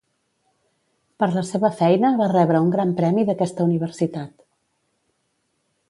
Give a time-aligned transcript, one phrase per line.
[1.23, 4.35] Per la seva feina, va rebre un gran premi d'aquesta universitat.